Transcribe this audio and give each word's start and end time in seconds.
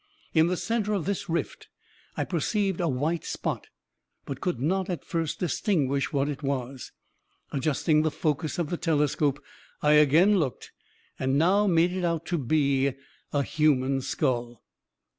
In 0.33 0.47
the 0.47 0.57
centre 0.57 0.93
of 0.93 1.05
this 1.05 1.29
rift 1.29 1.67
I 2.17 2.23
perceived 2.23 2.81
a 2.81 2.87
white 2.87 3.23
spot, 3.23 3.67
but 4.25 4.41
could 4.41 4.59
not, 4.59 4.89
at 4.89 5.05
first, 5.05 5.39
distinguish 5.39 6.11
what 6.11 6.27
it 6.27 6.41
was. 6.41 6.91
Adjusting 7.51 8.01
the 8.01 8.09
focus 8.09 8.57
of 8.57 8.71
the 8.71 8.77
telescope, 8.77 9.39
I 9.83 9.91
again 9.91 10.39
looked, 10.39 10.71
and 11.19 11.37
now 11.37 11.67
made 11.67 11.91
it 11.93 12.03
out 12.03 12.25
to 12.33 12.39
be 12.39 12.95
a 13.31 13.43
human 13.43 14.01
skull. 14.01 14.63